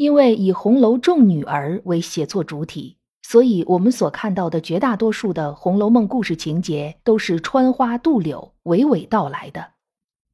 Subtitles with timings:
[0.00, 9.72] 因为以红楼众女儿为写作主体，所以我们所看到的绝大多数的《红楼梦》故事情节都是穿花渡柳、娓娓道来的。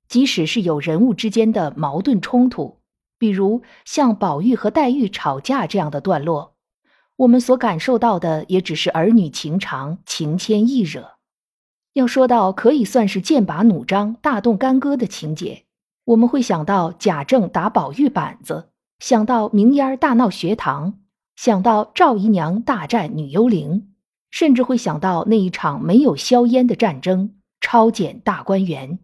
[0.06, 2.78] 即使是有人物之间的矛盾冲突，
[3.18, 6.54] 比如像宝玉和黛玉吵架这样的段落，
[7.16, 11.16] 我们所感受到的也只是儿女情长、情牵意惹。
[11.94, 15.64] 要说到可以算是剑拔弩张、大动干戈的情节，
[16.04, 18.68] 我们会想到贾政打宝玉板子。
[18.98, 21.00] 想到明烟大闹学堂，
[21.36, 23.92] 想到赵姨娘大战女幽灵，
[24.30, 28.98] 甚至会想到那一场没有硝烟的战争——抄检大观园。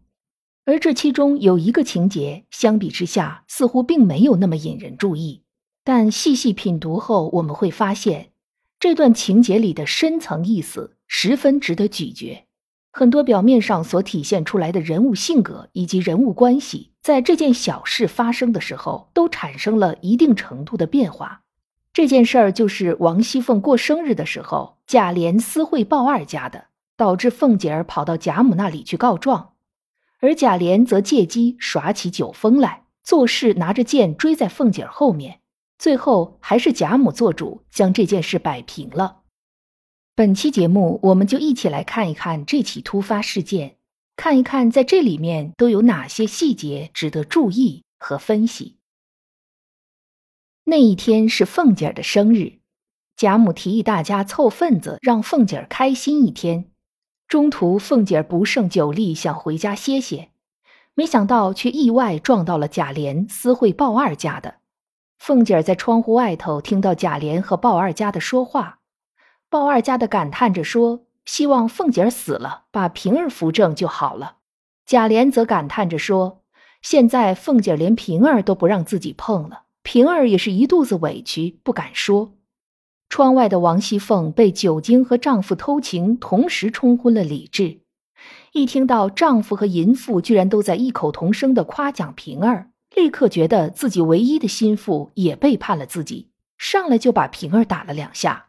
[0.65, 5.43] 而这其中有一个情节，相比之下似乎并没有那么引人注意，
[5.85, 8.31] 但细细品读后，我们会发现
[8.79, 12.47] 这段情节里的深层意思十分值得咀嚼。
[12.95, 21.41] 很多表面上所体现出来的人物性格以及人物关系，在这件小事发生的时候，都产生了一定程度的变化。
[21.95, 29.55] 这件事儿就是王熙凤过生日的时候，贾琏私会鲍二家的，导致凤姐儿跑到贾母那里去告状，
[30.21, 35.41] 而贾琏则借机耍起酒疯来，做事拿着剑追在凤姐儿后面，
[35.79, 39.22] 最后还是贾母做主将这件事摆平了。
[40.15, 43.77] 本期节目，我们就一起来看一看这起突发事件，
[44.15, 48.77] 看一看在这里面都有哪些细节值得注意和分析。
[50.65, 52.59] 那一天是凤姐儿的生日，
[53.17, 56.67] 贾母提议大家凑份子，让凤姐儿开心一天。
[57.27, 60.29] 中途，凤姐儿不胜酒力，想回家歇歇，
[60.93, 64.57] 没想到却意外撞到了贾琏私会鲍二家的。
[65.19, 68.81] 凤姐儿在窗户外头听到贾琏和鲍二家的说话。
[69.53, 74.37] 鲍二家的感叹着说：“希望凤姐儿死了，把平儿扶正就好了。”
[74.87, 76.41] 贾琏则感叹着说
[76.81, 82.33] ：“现在凤姐连平儿都不让自己碰了，平儿也是一肚子委屈，不敢说。”
[83.11, 87.81] 窗外的王熙凤被酒精和丈夫偷情同时冲昏了理智，
[88.53, 98.47] 一听到丈夫和淫妇居然都在异口同声的夸奖平儿，立刻觉得自己唯一的心腹也背叛了自己，上来就把平儿打了两下。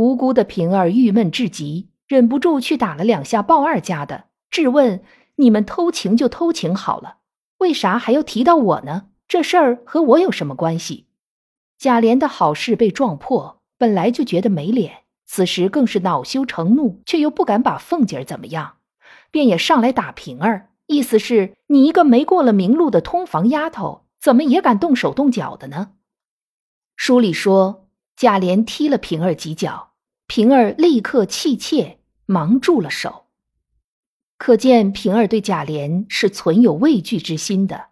[0.00, 5.02] 无辜的平儿郁闷至极，忍不住去打了两下鲍二家的，质问
[5.36, 7.18] ：“你们偷情就偷情好了，
[7.58, 9.08] 为啥还要提到我呢？
[9.28, 11.04] 这事儿和我有什么关系？”
[11.76, 18.76] 贾琏的好事被撞破，本来就觉得没脸，此时更是恼羞成怒，却又不敢把凤姐儿怎么样，
[19.30, 25.90] 便也上来打平儿，意思是你一个没过了明路的通房丫头，怎么也敢动手动脚的呢？
[26.96, 29.89] 书里说，贾琏踢了平儿几脚。
[30.32, 33.24] 平儿立刻气切，忙住了手。
[34.38, 37.86] 可见平儿对贾琏是存有畏惧之心的。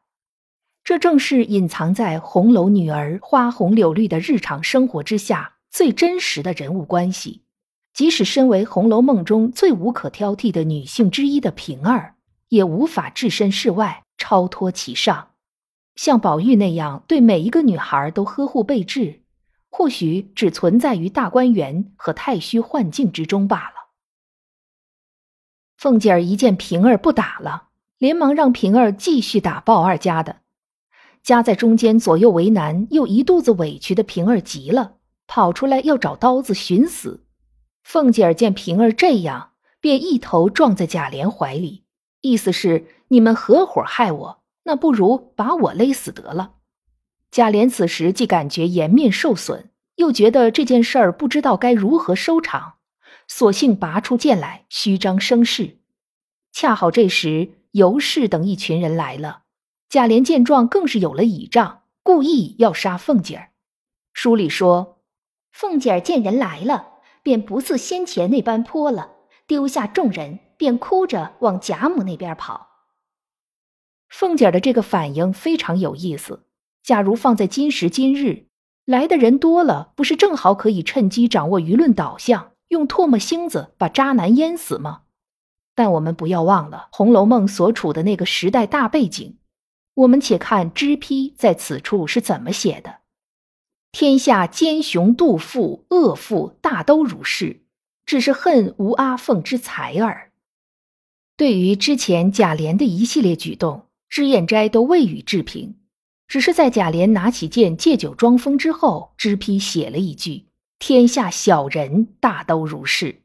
[0.84, 7.42] 这正是隐藏在红楼女儿花红柳绿的日常生活之下最真实的人物关系。
[7.92, 12.14] 即使身为《红楼梦》中最无可挑剔的女性之一的平儿，
[12.50, 15.30] 也无法置身事外，超脱其上，
[15.96, 19.22] 像宝玉那样对每一个女孩都呵护备至。
[19.70, 23.74] 或许只存在于大观园和太虚幻境之中罢了。
[25.76, 27.68] 凤姐儿一见平儿不打了，
[27.98, 30.40] 连忙让平儿继续打鲍二家的。
[31.22, 34.96] 夹在中间左右为难又一肚子委屈的平儿急了，
[35.26, 37.26] 跑出来要找刀子寻死。
[37.82, 41.84] 凤姐儿见平儿这样，便一头撞在贾琏怀里，
[42.22, 46.54] 意思是你们合伙害我，那不如把我勒死得了。
[47.38, 52.78] 贾琏此时既感觉颜面受损，又觉得这件事儿不知道该如何收场，
[53.28, 55.78] 索性拔出剑来，虚张声势。
[56.50, 59.42] 恰好这时尤氏等一群人来了，
[59.88, 63.50] 贾琏见状更是有了倚仗，故意要杀凤姐儿。
[64.12, 64.98] 书里说，
[65.52, 69.12] 凤姐儿见人来了，便不似先前那般泼了，
[69.46, 72.66] 丢下众人，便哭着往贾母那边跑。
[74.08, 76.47] 凤姐儿的这个反应非常有意思。
[76.88, 78.46] 假如放在今时今日，
[78.86, 85.02] 来的人多了，不是正好可以趁机掌握舆论导向，用唾沫星子把渣男淹死吗？
[85.74, 89.36] 但我们不要忘了《红楼梦》所处的那个时代大背景。
[89.96, 93.00] 我们且看脂批在此处是怎么写的：
[93.92, 97.60] 天下奸雄妒妇恶妇大都如是，
[98.06, 100.32] 只是恨无阿凤之才耳。
[101.36, 105.76] 对于之前贾琏的一系列举动，脂砚斋都未予置评，
[106.28, 110.48] 只是在贾琏拿起剑借酒装疯之后，支批写了一句
[110.78, 113.22] ：“天下小人大都如是。”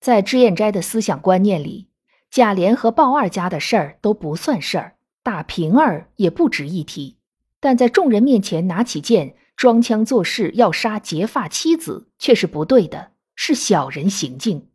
[0.00, 1.88] 在脂砚斋的思想观念里，
[2.30, 7.16] 贾琏和鲍二家的事儿都不算事儿，打平儿也不值一提。
[7.60, 14.68] 但在众人面前拿起剑装腔作势要杀结发妻子，却是不对的，是小人行径。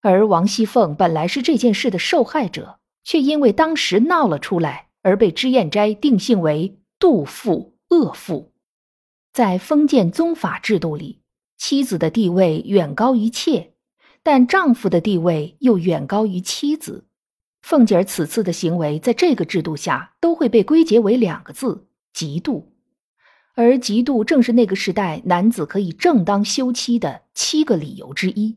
[0.00, 8.52] 而王熙凤本来是这件事的受害者，却因为当时闹了出来，而被脂砚斋定性为妒妇恶妇。
[9.32, 11.22] 在封建宗法制度里，
[11.56, 13.74] 妻子的地位远高于妾。
[14.24, 17.06] 但丈夫的地位又远高于妻子，
[17.62, 22.64] 凤姐儿此次的行为，在这个制度下都会被归结为两个字：嫉妒。
[23.54, 28.56] 而嫉妒正是那个时代男子可以正当休妻的七个理由之一。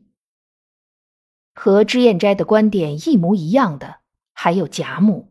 [1.54, 3.98] 和脂砚斋的观点一模一样的，
[4.32, 5.29] 还有贾母。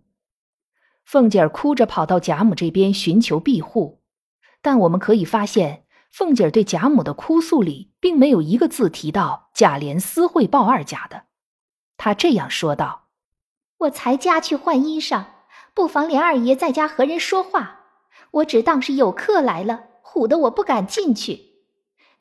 [1.11, 4.03] 凤姐儿哭着跑到贾母这边寻求庇护，
[4.61, 5.87] 但我们可以发现。
[6.11, 11.23] 凤姐儿对贾母的哭诉里，并没有一个字提到贾琏私会鲍二家的。
[11.97, 13.07] 她这样说道
[13.79, 15.23] ：“我才家去换衣裳，
[15.73, 17.79] 不妨连二爷在家和人说话。
[18.29, 21.63] 我只当是有客来了，唬得我不敢进去，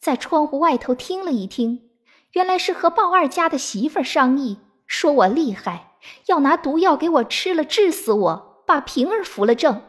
[0.00, 1.90] 在窗户外头听了一听，
[2.32, 5.96] 原来是和鲍二家的媳妇儿商议，说我厉害，
[6.28, 9.82] 要拿毒药给我吃了，治死我，把平儿扶了正。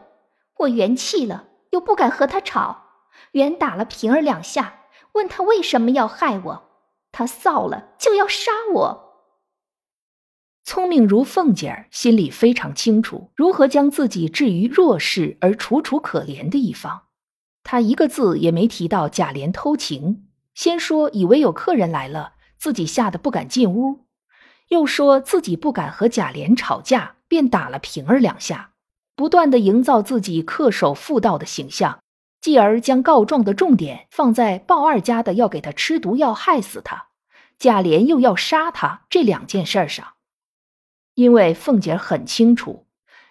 [0.60, 2.86] 我元气了，又不敢和他吵。”
[3.32, 6.70] 原打了平儿两下，问他为什么要害我，
[7.12, 9.10] 他臊了就要杀我。
[10.64, 17.02] 聪明如凤姐儿，心里非常清楚如何将自己置于弱势而楚楚可怜的一方。
[17.62, 24.06] 他一个字也没提到贾琏偷情，先说以为有客人来了，自己吓得不敢进屋，
[24.68, 28.69] 又说自己不敢和贾琏吵架，便打了平儿两下，
[29.20, 31.98] 不断的营造自己恪守妇道的形象。
[32.40, 37.08] 继而将告状的重点放在鲍二家的要给他吃毒药害死他，
[37.58, 40.14] 贾琏又要杀他这两件事上。
[41.12, 42.86] 因为凤姐很清楚，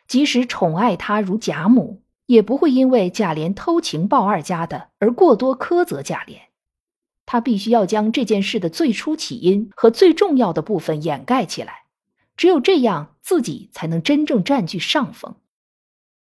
[0.08, 6.42] 即使宠爱他如贾母，也不会因为贾琏偷情鲍二家的而过多苛责贾琏。
[7.26, 11.86] 她必须要将这件事的最初起因和最重要的部分掩盖起来，
[12.38, 15.38] 只有这样，自己才能真正占据上风。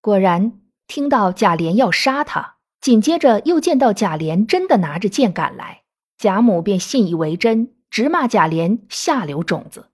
[0.07, 2.59] 果然，听到贾琏要杀他。
[2.81, 5.83] 紧接着又见到贾琏真的拿着剑赶来，
[6.17, 9.91] 贾母便信以为真，直骂贾琏下流种子。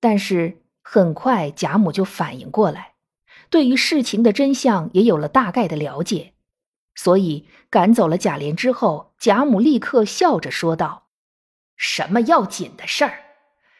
[0.00, 2.94] 但是很快贾母就反应过来，
[3.50, 6.32] 对于事情的真相也有了大概的了解，
[6.96, 11.04] 所以赶走了贾琏之后，贾母立刻笑着说道
[11.78, 13.20] ：“什么要紧的事儿？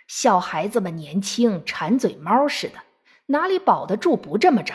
[0.07, 2.75] 小孩子们年轻，馋嘴猫似的，
[3.27, 4.75] 哪里保得住不这么着？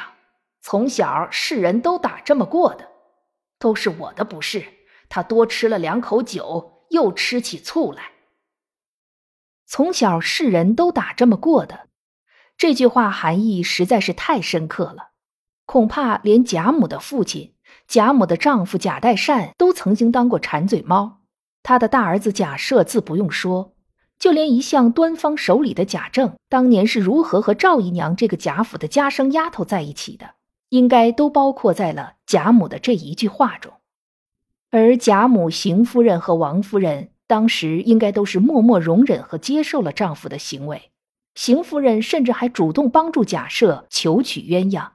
[0.67, 2.89] 从小世人都打这么过的。”
[3.59, 4.65] 都是我的不是，
[5.09, 8.13] 他多吃了两口酒，又吃起醋来。
[9.67, 11.87] 从小世人都打这么过的，
[12.57, 15.11] 这句话含义实在是太深刻了，
[15.67, 17.53] 恐怕连贾母的父亲、
[17.87, 21.21] 贾母的丈夫贾代善都曾经当过馋嘴猫。
[21.61, 23.75] 他的大儿子贾赦自不用说，
[24.17, 30.33] 就连一向端方守礼的贾政，当年是如何和赵姨娘这个贾府的家生丫头在一起的？
[30.69, 33.73] 应该都包括在了贾母的这一句话中，
[34.71, 40.91] 而贾母、邢夫人和王夫人当时应该都是默默容忍和接受了丈夫的行为。
[41.35, 44.91] 邢夫人甚至还主动帮助贾赦求娶鸳鸯。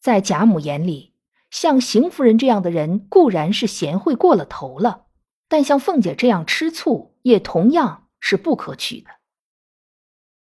[0.00, 1.14] 在贾母眼里，
[1.50, 5.06] 像邢夫人这样的人固然是贤惠过了头了，
[5.48, 9.10] 但像凤姐这样吃醋也同样是不可取的。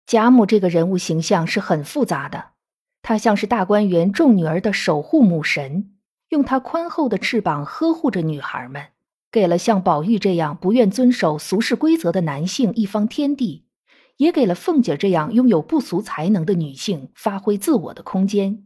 [0.08, 2.51] 贾母这个人物形象是很复杂的。
[3.12, 5.92] 她像是大观园众女儿的守护母神，
[6.30, 8.86] 用她宽厚的翅膀呵护着女孩们，
[9.30, 13.66] 给了像宝玉这样不愿遵守俗世规则的男性一方天地，
[14.16, 18.66] 也给了凤姐这样拥有不俗才能的女性发挥自我的空间。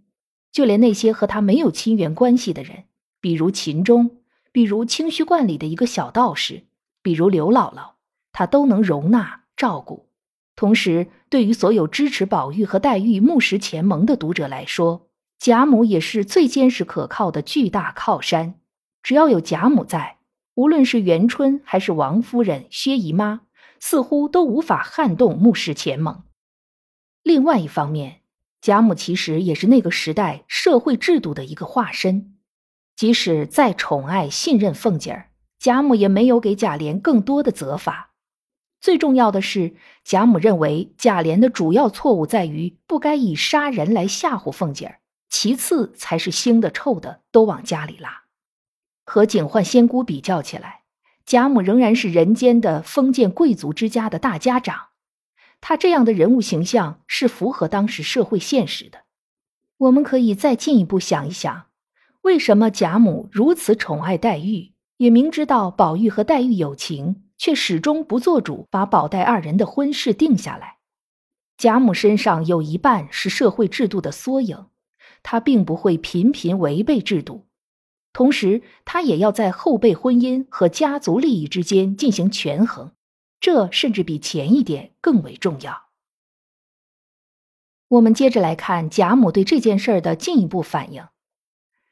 [0.52, 2.84] 就连那些和她没有亲缘关系的人，
[3.20, 4.18] 比如秦钟，
[4.52, 6.66] 比如清虚观里的一个小道士，
[7.02, 7.94] 比如刘姥姥，
[8.32, 10.06] 她都能容纳照顾。
[10.56, 18.56] 同时，对于所有支持宝玉和黛玉木石前盟的读者来说，贾母也是最坚实可靠的巨大靠山。
[19.04, 20.18] 只要有贾母在，
[20.56, 23.42] 无论是元春还是王夫人、薛姨妈，
[23.80, 26.24] 似乎都无法撼动木石前盟。
[27.22, 28.22] 另外一方面，
[28.62, 32.38] 贾母其实也是那个时代社会制度的一个化身。
[32.96, 38.14] 即使再宠爱、信任凤姐儿，贾母也没有给贾琏更多的责罚。
[38.86, 39.74] 最重要的是，
[40.04, 48.26] 贾母认为贾琏的主要错误在于不该以杀人来吓唬凤姐儿，其次才是腥的、臭的都往家里拉。
[49.04, 50.84] 和警幻仙姑比较起来，
[51.26, 54.90] 贾母仍然是人间的封建贵族之家的大家长，
[55.62, 59.00] 她这样的人物形象是符合当时社会现实的。
[59.78, 61.66] 我们可以再进一步想一想。
[62.22, 70.78] 为什么贾母如此宠爱黛玉，也明知道宝玉和黛玉有情，却始终不做主，把宝黛二人的婚事定下来？
[71.58, 74.68] 贾母身上有一半是社会制度的缩影，
[75.24, 77.46] 她并不会频频违背制度，
[78.12, 82.92] 同时她也要在后辈婚姻和家族利益之间进行权衡，
[83.40, 85.84] 这甚至比前一点更为重要。
[87.88, 91.08] 我们接着来看贾母对这件事儿的进一步反应。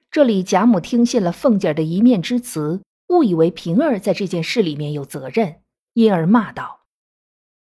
[0.09, 5.61] 这里贾母听信了凤姐的一面之词，误以为平儿在这件事里面有责任，
[5.93, 6.81] 因而骂道：“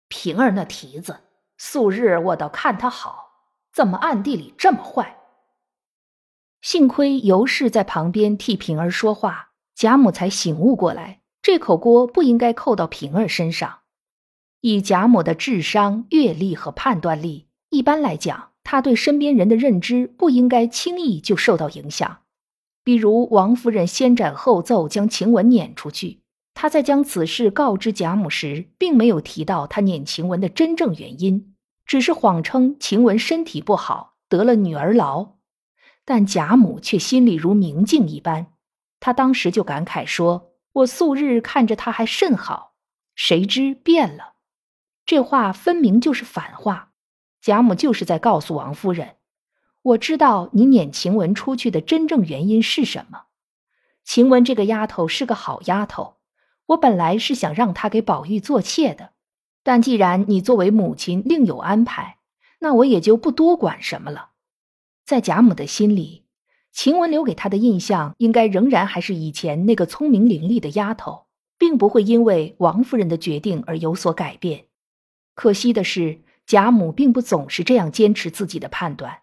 [0.08, 1.20] 平儿那蹄子，
[1.56, 3.30] 素日我倒看他好，
[3.72, 5.18] 怎么暗地里这么坏？”
[6.62, 13.78] 幸亏尤氏在旁边替平儿说话，贾母才醒悟过来，这口锅不应该扣到平儿身上。
[14.60, 22.18] 以贾母的智商、阅历和判断力，一般来讲，她对身边人的认知不应该轻易就受到影响。
[22.82, 26.22] 比如王夫人先斩后奏将晴雯撵出去，
[26.54, 35.34] 她在将此事告知贾母时，并没有提到她撵晴雯的真正原因，只是谎称晴雯身体不好，得了女儿痨。
[36.04, 38.46] 但贾母却心里如明镜一般，
[38.98, 42.72] 她当时就感慨说：“我素日看着她还甚好，
[43.14, 44.34] 谁知变了。”
[45.06, 46.92] 这话分明就是反话，
[47.40, 49.16] 贾母就是在告诉王夫人。
[49.82, 53.24] 我知道你撵晴雯出去的真正原因是什么。
[54.04, 56.16] 晴雯这个丫头是个好丫头，
[56.66, 59.12] 我本来是想让她给宝玉做妾的，
[59.62, 62.18] 但既然你作为母亲另有安排，
[62.58, 64.30] 那我也就不多管什么了。
[65.04, 66.24] 在贾母的心里，
[66.72, 74.66] 晴雯留给她的印象应该仍然还是以前那个聪明伶俐的丫头，并不会因为王夫人的决定而有所改变。
[75.34, 79.20] 可惜的是，贾母并不总是这样坚持自己的判断。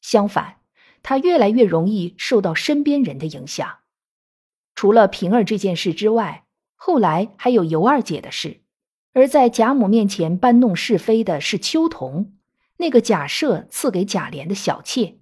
[0.00, 0.56] 相反，
[1.02, 3.78] 他越来越容易受到身边人的影响。
[4.74, 8.62] 除了平儿这件事之外，后来还有尤二姐的事。
[9.14, 12.34] 而在贾母面前搬弄是非的是秋桐，
[12.76, 15.18] 那个假设赐给贾琏的小妾。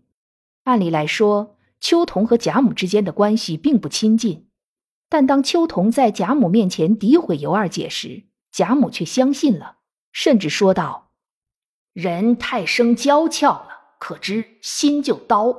[0.65, 4.49] 按理来说，秋桐和贾母之间的关系并不亲近，
[5.09, 9.77] 但当秋桐在贾母面前诋毁尤二姐时，贾母却相信了，
[10.13, 11.13] 甚至说道
[11.95, 15.57] ：“人太生娇俏了。”可知心就刀，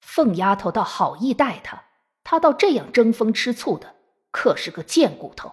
[0.00, 1.84] 凤丫头倒好意待他，
[2.24, 3.94] 他倒这样争风吃醋的，
[4.30, 5.52] 可是个贱骨头。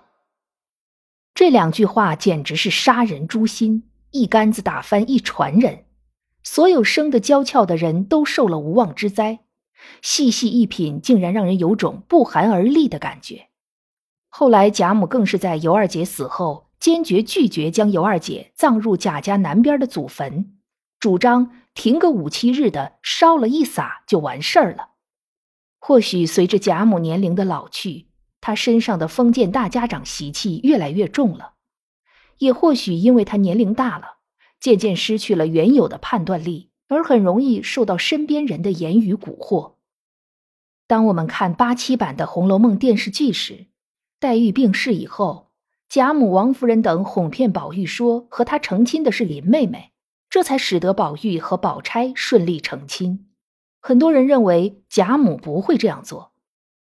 [1.33, 5.85] 这两句话简直是杀人诛心，一竿子打翻一船人，
[6.43, 9.39] 所有生的娇俏的人都受了无妄之灾。
[10.01, 13.47] 细细一品，竟然让人有种不寒而栗的感觉。
[14.29, 20.57] 后来贾母更是在尤二姐死后，坚决拒绝将尤二姐葬入贾家南边的祖坟，
[20.99, 21.62] 主张。
[21.73, 24.89] 停个五七日的，烧了一撒就完事儿了。
[25.79, 28.07] 或许随着贾母年龄的老去，
[28.39, 31.55] 她身上的封建大家长习气越来越重了；
[32.37, 34.17] 也或许因为她年龄大了，
[34.59, 39.73] 渐渐失去了原有的判断力，而很容易受到身边人的言语蛊惑。
[40.85, 43.67] 当我们看八七版的《红楼梦》电视剧时，
[44.19, 45.51] 黛玉病逝以后，
[45.89, 49.92] 贾母、王夫人等哄骗宝玉说和她成亲的是林妹妹。
[50.33, 53.27] 这才使得宝玉和宝钗顺利成亲。
[53.79, 56.33] 很多人认为贾母不会这样做，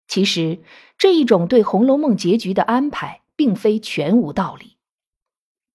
[0.08, 0.62] 其实
[0.96, 4.78] 这一种对《红楼梦》结局的安排并非全无道理。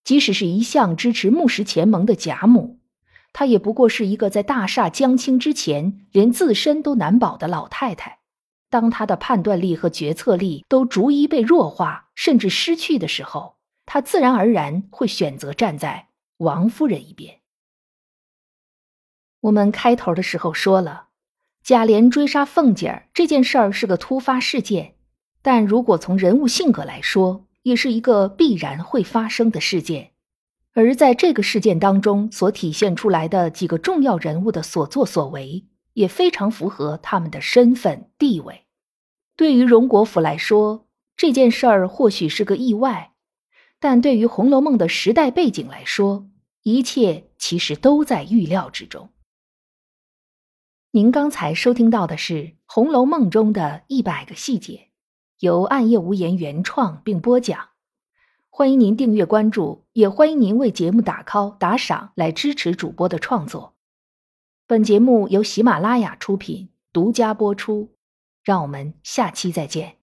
[0.03, 2.79] 即使是一向支持木石前盟的贾母，
[3.31, 8.21] 她也不过是一个在大厦将倾之前连自身都难保的老太太。
[8.71, 17.40] 当她的判断力和决策力都逐一被弱化，甚至失去的时候，她自然而然会选择站在王夫人一边。
[19.41, 21.07] 我们开头的时候说了，
[21.63, 24.93] 贾琏追杀凤姐儿这件事儿是个突发事件，
[25.41, 30.11] 但如果从人物性格来说，也是一个必然会发生的事件。
[30.73, 38.65] 而在这个事件当中所体现出来的几个重要人物的所作所为，也非常符合他们的身份地位。
[39.35, 43.13] 对于荣国府来说，这件事儿或许是个意外，
[43.79, 46.27] 但对于《红楼梦》的时代背景来说，
[46.61, 49.09] 一切其实都在预料之中。
[50.93, 52.33] 您刚才收听到的是
[52.65, 54.89] 《红楼梦》中的一百个细节，
[55.39, 57.69] 由暗夜无言原创并播讲。
[58.49, 63.77] 欢迎您订阅关注，也欢迎您为节目打 call 打赏来支持主播的创作。
[64.67, 67.95] 本节目由喜马拉雅出品，独家播出。
[68.43, 70.00] 让我们下期再见。